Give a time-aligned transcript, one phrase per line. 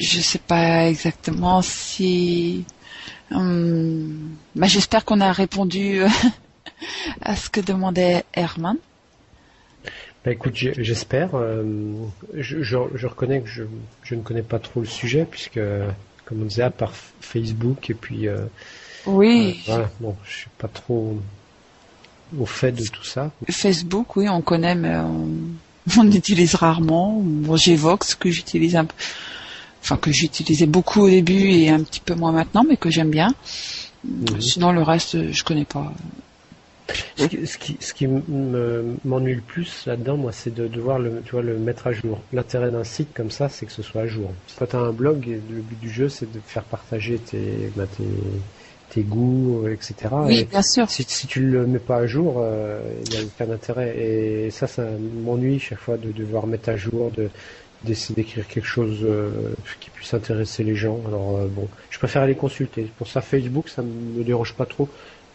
[0.00, 2.64] je sais pas exactement si.
[3.30, 6.02] Hum, bah, j'espère qu'on a répondu
[7.22, 8.76] à ce que demandait Herman.
[10.24, 11.30] Bah écoute, j'espère.
[11.34, 11.64] Euh,
[12.34, 13.62] je, je, reconnais que je,
[14.02, 15.60] je, ne connais pas trop le sujet puisque,
[16.24, 18.28] comme on disait, à part Facebook et puis.
[18.28, 18.44] Euh,
[19.06, 19.60] oui.
[19.68, 21.18] Euh, voilà, bon, je suis pas trop
[22.38, 23.30] au fait de tout ça.
[23.50, 27.20] Facebook, oui, on connaît, mais on, utilise rarement.
[27.22, 28.94] Bon, Vox que j'utilise un peu,
[29.82, 33.10] enfin que j'utilisais beaucoup au début et un petit peu moins maintenant, mais que j'aime
[33.10, 33.34] bien.
[34.04, 34.40] Mhm.
[34.40, 35.92] Sinon, le reste, je connais pas.
[37.16, 41.42] Ce qui, ce qui m'ennuie le plus là-dedans, moi, c'est de devoir le, tu vois,
[41.42, 42.20] le mettre à jour.
[42.32, 44.32] L'intérêt d'un site comme ça, c'est que ce soit à jour.
[44.58, 47.84] Quand tu as un blog, le but du jeu, c'est de faire partager tes, bah,
[47.96, 48.04] tes,
[48.90, 49.94] tes goûts, etc.
[50.24, 50.90] Oui, bien sûr.
[50.90, 53.96] Si, si tu le mets pas à jour, euh, il n'y a aucun intérêt.
[53.96, 54.84] Et ça, ça
[55.24, 57.30] m'ennuie chaque fois de devoir mettre à jour, de
[57.84, 59.30] d'essayer d'écrire quelque chose euh,
[59.80, 61.00] qui puisse intéresser les gens.
[61.06, 62.90] Alors euh, bon, je préfère aller consulter.
[62.98, 64.88] Pour ça, Facebook, ça me dérange pas trop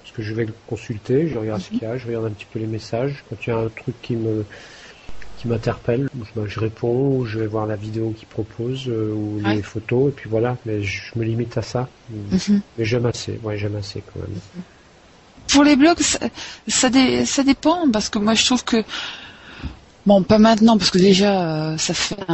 [0.05, 2.29] parce que je vais le consulter, je regarde ce qu'il y a, je regarde un
[2.29, 3.23] petit peu les messages.
[3.27, 4.45] Quand il y a un truc qui me
[5.38, 6.09] qui m'interpelle,
[6.45, 10.11] je, réponds, ou je vais voir la vidéo qu'il propose euh, ou les photos et
[10.11, 10.57] puis voilà.
[10.66, 11.89] Mais je me limite à ça.
[12.09, 12.61] Mhm.
[12.77, 14.39] Mais j'aime assez, ouais, j'aime assez quand même.
[15.47, 16.19] Pour les blogs, ça,
[16.67, 18.83] ça, dépend parce que moi je trouve que
[20.05, 22.25] bon, pas maintenant parce que déjà euh, ça fait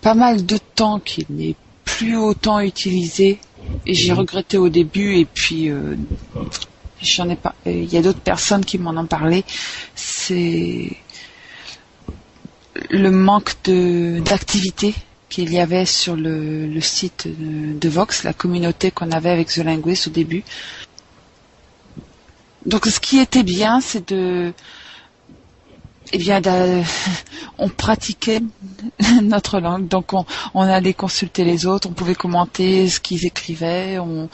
[0.00, 3.38] pas mal de temps qu'il n'est plus autant utilisé
[3.86, 5.96] et j'ai regretté au début et puis euh,
[7.02, 9.44] j'en ai pas il y a d'autres personnes qui m'en ont parlé
[9.94, 10.96] c'est
[12.90, 14.94] le manque de d'activité
[15.30, 20.08] qu'il y avait sur le, site de, Vox, la communauté qu'on avait avec The Linguist
[20.08, 20.42] au début.
[22.66, 24.52] Donc ce qui était bien, c'est de
[26.12, 26.40] eh bien,
[27.58, 28.40] on pratiquait
[29.22, 34.28] notre langue, donc on, allait consulter les autres, on pouvait commenter ce qu'ils écrivaient, on,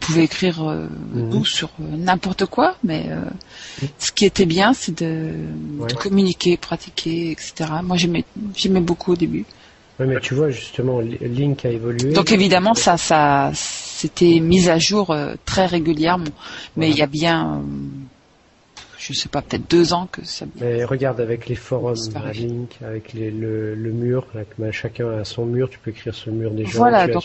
[0.00, 1.44] pouvait écrire euh, mhm.
[1.44, 3.20] sur euh, n'importe quoi, mais euh,
[3.98, 5.32] ce qui était bien, c'est de,
[5.96, 7.70] communiquer, pratiquer, etc.
[7.82, 8.24] Moi, j'aimais,
[8.56, 9.44] j'aimais beaucoup au début.
[10.00, 12.12] Oui, mais tu vois, justement, Link a évolué.
[12.12, 16.24] Donc évidemment, ça, ça, c'était mis à jour très régulièrement,
[16.76, 17.62] mais il y a bien
[19.12, 20.46] je sais pas, peut-être deux ans que ça.
[20.60, 24.26] Mais regarde avec les forums à Link, avec le, mur,
[24.70, 26.78] chacun a son mur, tu peux écrire sur le mur des gens.
[26.78, 27.22] Voilà, donc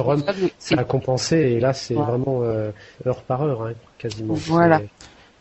[0.57, 2.71] ça a compensé et là c'est vraiment euh,
[3.05, 4.33] heure par heure, hein, quasiment.
[4.33, 4.81] Voilà.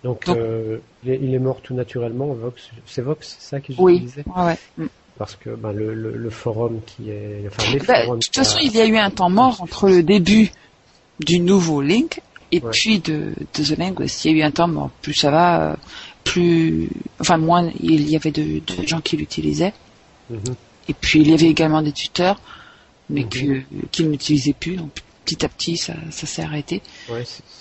[0.04, 2.26] Donc, euh, il, est, mort tout naturellement.
[2.26, 4.22] Vox, c'est Vox, c'est ça que j'utilisais.
[4.26, 4.42] Oui.
[4.44, 4.86] Ouais, mm.
[5.18, 8.80] Parce que ben, le, forum qui est, enfin les bah, De toute façon, il y
[8.80, 10.52] a eu un temps mort entre le début
[11.18, 12.20] du nouveau Link
[12.52, 14.24] et puis de, de The Linguist.
[14.24, 14.90] Il y a eu un temps mort.
[15.02, 15.76] Plus ça va, euh,
[16.28, 16.90] plus,
[17.20, 19.72] enfin moins il y avait de, gens qui l'utilisaient.
[20.30, 20.54] Mhm.
[20.88, 22.40] Et puis il y avait également des tuteurs,
[23.08, 23.64] mais mhm.
[23.90, 24.76] qui n'utilisaient plus.
[24.76, 24.90] Donc
[25.24, 26.82] petit à petit, ça, s'est arrêté.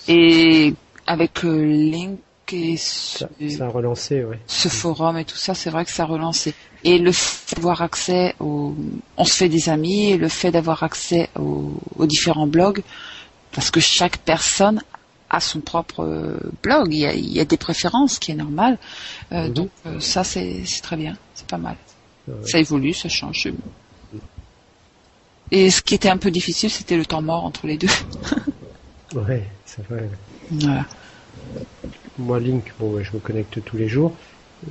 [0.08, 0.74] et
[1.06, 2.20] avec euh, Link
[2.52, 6.06] et ce, ça, a relancé, ce forum et tout ça, c'est vrai que ça a
[6.06, 6.54] relancé.
[6.86, 8.74] Et le fait d'avoir accès au,
[9.18, 12.84] on se fait des amis, et le fait d'avoir accès aux différents blogs,
[13.52, 14.82] parce que chaque personne
[15.30, 16.94] à son propre euh, blog.
[16.94, 18.78] Il y a, des préférences, ce qui est normal.
[19.32, 19.54] Euh, mhm.
[19.54, 21.76] Donc euh, ça, c'est très bien, c'est pas mal.
[22.44, 23.48] Ça évolue, ça change.
[25.52, 27.88] Et ce qui était un peu difficile, c'était le temps mort entre les deux.
[29.16, 30.10] ouais, c'est vrai.
[30.52, 30.86] Voilà.
[32.18, 34.14] Moi, Link, bon, je me connecte tous les jours.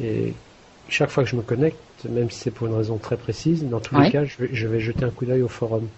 [0.02, 0.34] Et
[0.90, 1.78] chaque fois que je me connecte,
[2.10, 4.66] même si c'est pour une raison très précise, dans tous les cas, je vais, je
[4.66, 5.88] vais jeter un coup d'œil au forum.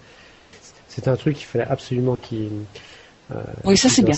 [0.87, 2.51] C'est un truc qu'il fallait absolument qu'il
[3.65, 4.15] oui, ça c'est bien.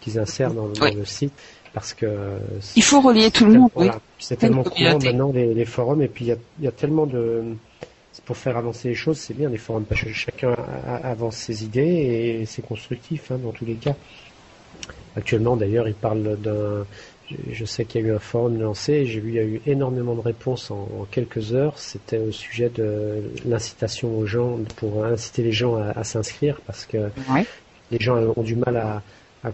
[0.00, 1.32] Qu'ils insèrent dans, le site
[1.72, 2.38] parce que
[2.76, 3.70] il faut relier tout le monde.
[3.76, 3.88] oui.
[4.18, 7.42] C'est tellement courant maintenant les, forums et puis il y a, tellement de
[8.24, 10.54] pour faire avancer les choses, c'est bien les forums parce que chacun
[11.02, 13.96] avance ses idées et c'est constructif hein, dans tous les cas.
[15.16, 16.86] Actuellement d'ailleurs, il parle d'un
[17.50, 19.60] je sais qu'il y a eu un forum lancé, j'ai vu il y a eu
[19.66, 21.78] énormément de réponses en, quelques heures.
[21.78, 27.08] C'était au sujet de l'incitation aux gens pour inciter les gens à, s'inscrire parce que
[27.90, 29.02] les gens ont du mal à,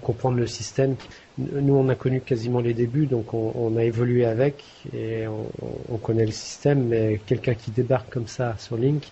[0.03, 0.94] comprendre le système.
[1.37, 4.62] Nous, on a connu quasiment les débuts, donc on, a évolué avec
[4.94, 9.09] et on, connaît le système, mais quelqu'un qui débarque comme ça sur Link,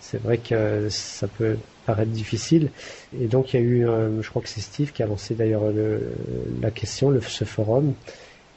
[0.00, 2.70] c'est vrai que ça peut paraître difficile.
[3.20, 3.86] Et donc il y a eu,
[4.22, 5.64] je crois que c'est Steve qui a lancé d'ailleurs
[6.62, 7.92] la question, le, ce forum.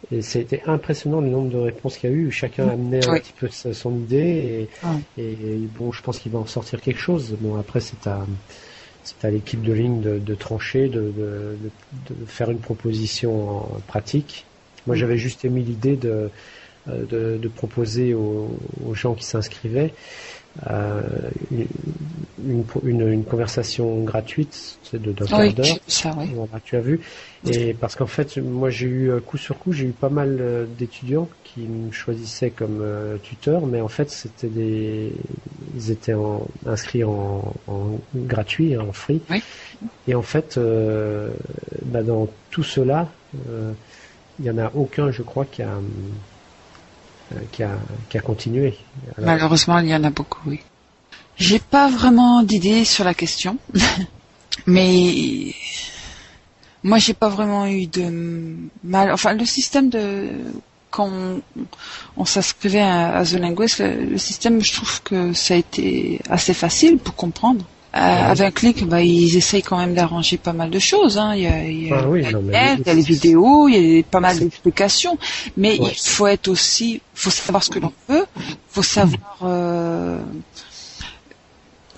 [0.10, 2.32] Et c'était impressionnant le nombre de réponses qu'il y a eu.
[2.32, 4.70] Chacun amenait un petit peu son idée
[5.18, 7.36] et, et bon, je pense qu'il va en sortir quelque chose.
[7.42, 8.26] Bon, après c'est à
[9.08, 11.58] c'est à l'équipe de ligne de, trancher, de,
[12.28, 14.46] faire une proposition pratique.
[14.86, 15.00] Moi, mm.
[15.00, 16.30] j'avais juste émis l'idée de,
[16.90, 18.50] euh, proposer aux,
[18.94, 19.94] gens qui s'inscrivaient
[20.70, 21.02] euh,
[21.52, 25.66] une, une, une, conversation gratuite de d'un quart d'heure.
[25.88, 26.32] Ça, oui.
[26.34, 27.00] Voilà, tu as vu.
[27.48, 30.38] Et parce qu'en fait, moi j'ai eu euh, coup sur coup, j'ai eu pas mal
[30.40, 35.12] euh, d'étudiants qui me choisissaient comme euh, tuteur, mais en fait c'était des,
[35.76, 39.22] ils étaient en, inscrits en, en gratuit, en free.
[39.30, 39.44] Oui.
[40.08, 41.30] Et en fait, euh,
[41.86, 43.10] bah dans tout cela,
[44.40, 45.78] il y en a aucun, je crois, qui a
[47.52, 47.72] qui a,
[48.10, 48.78] qui a continué.
[49.18, 50.62] Malheureusement, il y en a beaucoup, oui.
[51.38, 53.58] J'ai pas vraiment d'idée sur la question,
[54.66, 55.54] mais
[56.84, 59.12] moi j'ai pas vraiment eu de mal.
[59.12, 60.30] Enfin, le système de
[60.90, 61.12] quand
[62.16, 66.54] on, s'inscrivait à, à, The Linguist, le, système, je trouve que ça a été assez
[66.54, 67.66] facile pour comprendre.
[67.98, 71.18] Euh, avec Click, bah, ils essayent quand même d'arranger pas mal de choses.
[71.18, 71.34] Hein.
[71.36, 73.68] Il y a, il y a, ah oui, non, mais il y a les vidéos,
[73.68, 75.18] il y a pas mal d'explications,
[75.56, 75.92] mais ouais.
[75.92, 78.26] il faut être aussi, faut savoir ce que l'on veut,
[78.70, 80.20] faut savoir, euh,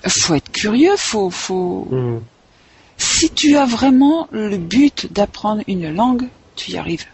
[0.08, 1.88] faut être curieux, faut, faut.
[1.92, 2.20] Mmh.
[2.98, 7.06] Si tu as vraiment le but d'apprendre une langue, tu y arrives.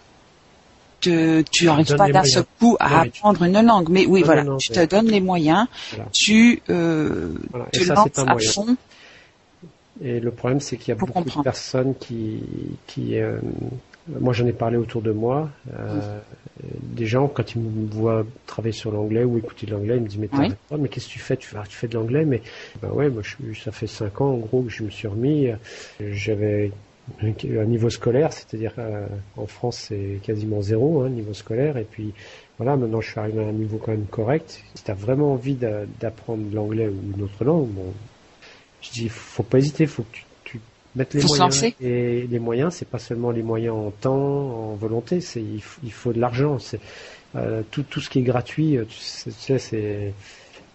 [1.06, 3.46] Te, tu n'arrives pas d'un seul coup à oui, apprendre tu...
[3.46, 6.10] une langue, mais oui, non, voilà, non, tu te donnes les moyens, Voilà.
[6.12, 7.66] tu euh, Voilà.
[7.72, 8.76] te ça, lances à fond.
[10.04, 11.38] Et le problème, c'est qu'il y a beaucoup comprendre.
[11.40, 12.42] de personnes qui,
[12.88, 13.38] qui euh,
[14.20, 15.50] moi j'en ai parlé autour de moi,
[15.80, 16.20] euh,
[16.82, 20.08] des gens quand ils me voient travailler sur l'anglais ou écouter de l'anglais, ils me
[20.08, 20.48] disent mais, Oui.
[20.48, 21.38] t'arrêtes pas, mais qu'est-ce que tu fais?
[21.38, 22.26] Tu fais, tu fais de l'anglais?
[22.26, 22.42] Mais
[22.82, 25.50] ben ouais, moi je, ça fait cinq ans en gros que je me suis remis.
[26.00, 26.72] J'avais
[27.22, 32.14] un niveau scolaire, c'est-à-dire euh, en France c'est quasiment zéro hein, niveau scolaire, et puis
[32.58, 34.62] voilà, maintenant je suis arrivé à un niveau quand même correct.
[34.76, 37.94] Si tu as vraiment envie d'a- d'apprendre l'anglais ou une autre langue, bon,
[38.82, 40.62] je dis faut pas hésiter, faut que tu, tu
[40.96, 41.54] mettes les Faut moyens.
[41.54, 41.76] lancer.
[41.80, 45.82] Et les moyens, c'est pas seulement les moyens en temps, en volonté, c'est il, faut-
[45.84, 46.60] il faut de l'argent.
[46.60, 46.80] C'est
[47.36, 48.78] euh, tout tout ce qui est gratuit.
[48.78, 50.14] euh, tu sais, c'est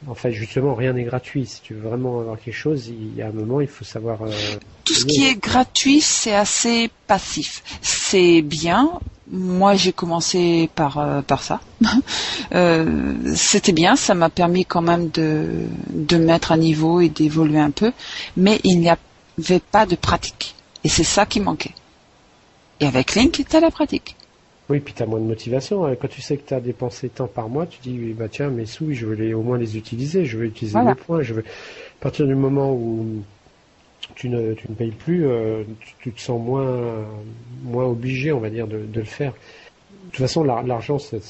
[0.06, 1.46] en fait justement rien n'est gratuit.
[1.46, 4.22] Si tu veux vraiment avoir quelque chose, il y a un moment, il faut savoir.
[4.22, 4.30] euh,
[4.84, 7.62] Tout ce qui est gratuit, c'est assez passif.
[7.82, 8.90] C'est bien.
[9.32, 11.60] Moi, j'ai commencé par euh, par ça.
[12.52, 12.84] Euh,
[13.36, 17.70] C'était bien, ça m'a permis quand même de de mettre à niveau et d'évoluer un
[17.70, 17.92] peu,
[18.36, 20.56] mais il n'y avait pas de pratique.
[20.82, 21.74] Et c'est ça qui manquait.
[22.80, 24.16] Et avec Link, tu as la pratique.
[24.70, 25.82] Oui, puis tu as moins de motivation.
[25.96, 28.50] Quand tu sais que tu as dépensé tant par mois, tu dis, oui, bah tiens,
[28.50, 30.90] mes sous, je veux les, au moins les utiliser, je veux utiliser Voilà.
[30.90, 31.22] mes points.
[31.22, 31.42] Je veux...
[31.42, 33.22] À partir du moment où
[34.14, 37.04] tu ne, tu ne payes plus, euh, tu, tu te sens moins,
[37.64, 39.32] moins obligé, on va dire, de, de le faire.
[39.32, 41.20] De toute façon, l'ar- l'argent, c'est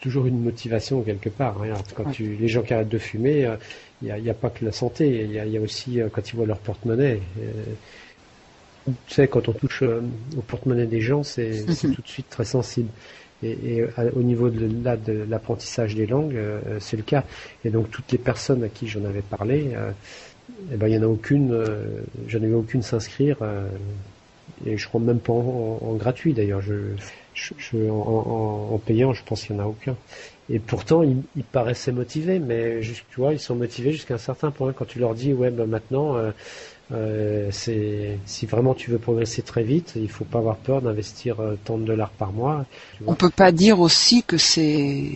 [0.00, 1.62] toujours une motivation quelque part.
[1.62, 1.72] hein.
[1.94, 2.12] Quand Ouais.
[2.12, 3.56] tu, les gens qui arrêtent de fumer, euh,
[4.02, 6.00] il n'y a, il y a pas que la santé, il y y a aussi
[6.00, 7.20] euh, quand ils voient leur porte-monnaie.
[8.86, 10.02] Tu sais, quand on touche euh,
[10.36, 11.94] au porte-monnaie des gens, c'est c'est Mhm.
[11.94, 12.92] tout de suite très sensible.
[13.42, 17.24] Et, et, euh, au niveau de, là, de l'apprentissage des langues, euh, c'est le cas.
[17.64, 19.92] Et donc toutes les personnes à qui j'en avais parlé, euh,
[20.70, 23.38] eh ben il y en a aucune, euh, j'en ai vu aucune s'inscrire.
[24.64, 25.38] et je crois même pas en,
[25.82, 26.60] en- en gratuit d'ailleurs.
[26.60, 26.94] Je,
[27.32, 29.96] je, je- en, payant, je pense qu'il y en a aucun.
[30.48, 34.18] Et pourtant, ils, ils paraissaient motivés, mais juste, tu vois, ils sont motivés jusqu'à un
[34.18, 34.72] certain point.
[34.72, 36.16] Quand tu leur dis, ouais, ben maintenant,
[36.92, 41.56] euh, si vraiment tu veux progresser très vite, il faut pas avoir peur d'investir euh,
[41.64, 42.66] tant de dollars par mois.
[43.00, 43.14] On vois.
[43.16, 45.12] peut pas dire aussi que c'est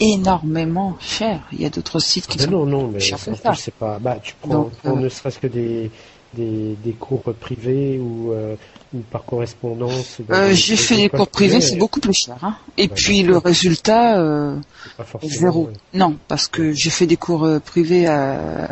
[0.00, 1.40] énormément cher.
[1.52, 3.50] Il y a d'autres sites qui Mais sont non, non, mais cher en que ça.
[3.50, 3.98] plus, c'est pas.
[3.98, 5.90] Bah, tu prends, Donc, prends euh, ne serait-ce que des,
[6.34, 8.54] des, des cours privés ou, euh,
[8.94, 10.20] ou par correspondance.
[10.52, 12.36] j'ai fait des cours privés, c'est beaucoup plus cher.
[12.42, 12.54] Hein.
[12.76, 14.22] Et puis le résultat,
[15.22, 15.68] zéro.
[15.68, 15.72] ouais.
[15.94, 18.68] Non, parce que j'ai fait des cours privés à...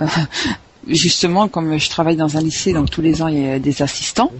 [0.86, 3.82] justement comme je travaille dans un lycée, donc tous les ans il y a des
[3.82, 4.30] assistants.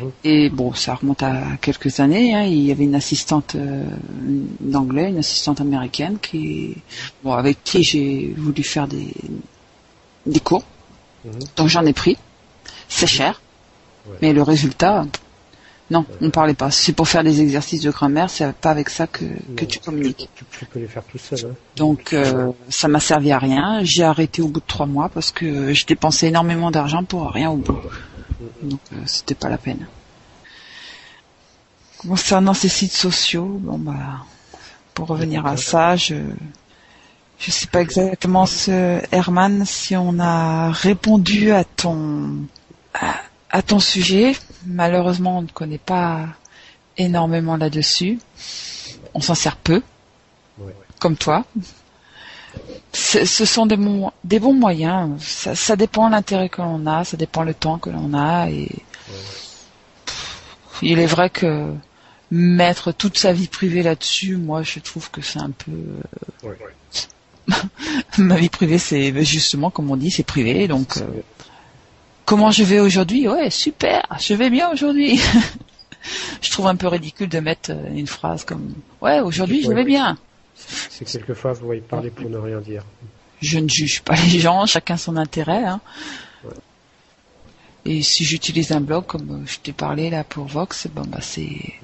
[0.00, 0.10] Mhm.
[0.24, 2.34] Et bon, ça remonte à quelques années.
[2.34, 2.42] Hein.
[2.42, 3.84] Il y avait une assistante euh,
[4.60, 6.76] d'anglais, une assistante américaine qui,
[7.22, 9.12] bon, avec qui j'ai voulu faire des
[10.26, 10.64] des cours.
[11.24, 11.32] Mhm.
[11.56, 12.16] Donc j'en ai pris.
[12.88, 13.40] C'est cher,
[14.08, 14.16] Ouais.
[14.22, 15.04] mais le résultat,
[15.90, 16.70] non, on ne parlait pas.
[16.70, 19.24] C'est pour faire des exercices de grammaire, c'est pas avec ça que
[19.56, 20.28] que Non, tu communiques.
[20.36, 21.50] Tu, tu peux les faire tout seul.
[21.50, 21.54] Hein.
[21.74, 23.80] Donc euh, ça m'a servi à rien.
[23.82, 27.50] J'ai arrêté au bout de trois mois parce que je dépensais énormément d'argent pour rien
[27.50, 27.78] au bout.
[28.62, 29.86] Donc euh, c'était pas la peine.
[31.98, 34.24] Concernant ces sites sociaux, bon bah
[34.94, 36.14] pour revenir à ça, je
[37.38, 42.36] je sais pas exactement ce Herman si on a répondu à ton
[42.94, 43.14] à,
[43.50, 44.32] à ton sujet.
[44.66, 46.26] Malheureusement, on ne connaît pas
[46.96, 48.18] énormément là-dessus.
[49.14, 49.82] On s'en sert peu,
[50.58, 50.74] Ouais.
[50.98, 51.44] comme toi.
[52.92, 55.22] Ce sont des, bons moyens.
[55.22, 58.50] Ça, ça dépend l'intérêt que l'on a, ça dépend le temps que l'on a.
[58.50, 58.68] Et
[60.82, 61.72] il est vrai que
[62.32, 66.58] mettre toute sa vie privée là-dessus, moi, je trouve que c'est un peu, euh, Ouais.
[68.18, 70.68] ma vie privée, c'est justement, comme on dit, c'est privé.
[70.68, 71.06] Donc, euh,
[72.30, 73.26] comment je vais aujourd'hui?
[73.26, 75.20] Ouais, super, je vais bien aujourd'hui.
[76.40, 79.82] je trouve un peu ridicule de mettre euh, une phrase comme Ouais, aujourd'hui, je vais
[79.82, 80.16] bien.
[80.54, 82.84] C'est quelquefois, vous voyez parler pour ne rien dire.
[83.42, 85.64] Je ne juge pas les gens, chacun son intérêt.
[85.64, 85.80] Hein.
[87.84, 91.74] Et si j'utilise un blog, comme je t'ai parlé là pour Vox, bon bah c'est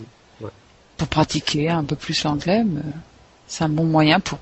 [0.97, 2.83] pour pratiquer un peu plus l'anglais, mais
[3.49, 4.39] c'est un bon moyen pour.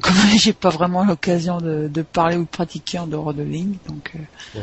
[0.00, 4.12] Comme j'ai pas vraiment l'occasion de, parler ou de pratiquer en dehors de ligne, donc.
[4.56, 4.60] Euh,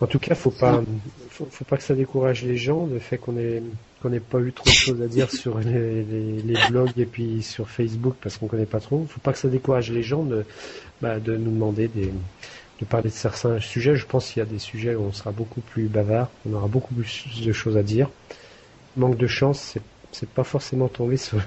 [0.00, 0.82] en tout cas, faut pas,
[1.30, 3.62] faut, pas que ça décourage les gens, le fait qu'on ait
[4.02, 7.70] qu'on n'ait pas eu trop de choses à dire sur les, blogs et puis sur
[7.70, 9.06] Facebook parce qu'on connaît pas trop.
[9.08, 10.44] Faut pas que ça décourage les gens de,
[11.00, 12.12] bah, de nous demander des,
[12.80, 13.96] de parler de certains sujets.
[13.96, 16.66] Je pense qu'il y a des sujets où on sera beaucoup plus bavard, on aura
[16.66, 18.10] beaucoup plus de choses à dire.
[18.96, 19.82] Manque de chance, c'est
[20.14, 21.38] c'est pas forcément tombé sur,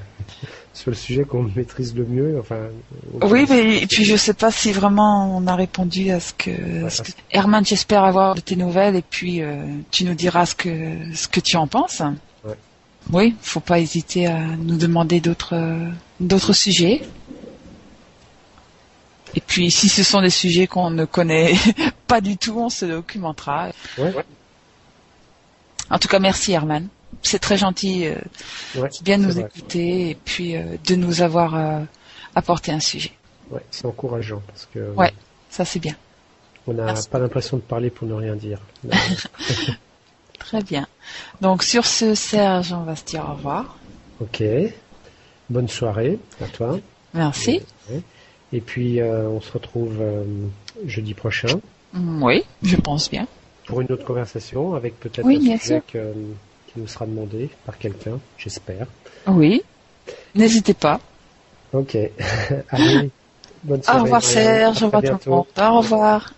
[0.78, 2.40] sur le sujet qu'on maîtrise le mieux.
[2.40, 2.68] Enfin,
[3.24, 6.52] oui, mais et puis je sais pas si vraiment on a répondu à ce que,
[7.32, 10.70] Herman, j'espère avoir de tes nouvelles et puis euh, tu nous diras ce que
[11.14, 12.02] ce que tu en penses.
[12.46, 12.56] Ouais.
[13.12, 15.56] Oui, faut pas hésiter à nous demander d'autres
[16.20, 17.02] d'autres sujets.
[19.36, 21.54] Et puis, si ce sont des sujets qu'on ne connaît
[22.08, 23.70] pas du tout, on se documentera.
[25.90, 26.88] En tout cas, merci Herman.
[27.24, 28.16] C'est très gentil euh,
[28.76, 31.80] de bien nous écouter et puis euh, de nous avoir euh,
[32.36, 33.12] apporté un sujet.
[33.50, 34.92] Ouais, c'est encourageant parce que.
[34.96, 35.14] Ouais,
[35.50, 35.96] ça c'est bien.
[36.68, 38.60] On n'a pas l'impression de parler pour ne rien dire.
[40.40, 40.86] très bien.
[41.42, 43.78] Donc sur ce, Serge, on va se dire au revoir.
[44.20, 44.44] Ok.
[45.50, 46.78] Bonne soirée à toi.
[47.14, 47.62] Merci.
[48.54, 50.24] Et puis, euh, on se retrouve euh,
[50.86, 51.60] jeudi prochain.
[51.94, 53.28] Mm, oui, je pense bien.
[53.66, 55.98] Pour une autre conversation avec peut-être un sujet qui
[56.78, 58.88] nous sera demandé par quelqu'un, j'espère.
[59.28, 59.64] Oui.
[60.36, 61.00] N'hésitez pas.
[61.74, 61.98] Ok.
[62.70, 63.12] Allez,
[63.64, 64.00] bonne soirée.
[64.00, 65.46] Au revoir Serge, au revoir tout le monde.
[65.58, 66.34] Au revoir.